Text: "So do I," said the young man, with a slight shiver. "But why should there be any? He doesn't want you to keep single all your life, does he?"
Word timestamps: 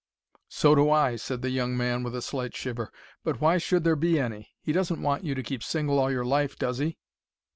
"So 0.49 0.73
do 0.73 0.89
I," 0.89 1.15
said 1.15 1.43
the 1.43 1.51
young 1.51 1.77
man, 1.77 2.01
with 2.01 2.15
a 2.15 2.23
slight 2.23 2.55
shiver. 2.55 2.91
"But 3.23 3.39
why 3.39 3.59
should 3.59 3.83
there 3.83 3.95
be 3.95 4.19
any? 4.19 4.49
He 4.59 4.71
doesn't 4.71 4.99
want 5.03 5.23
you 5.25 5.35
to 5.35 5.43
keep 5.43 5.61
single 5.61 5.99
all 5.99 6.09
your 6.11 6.25
life, 6.25 6.57
does 6.57 6.79
he?" 6.79 6.97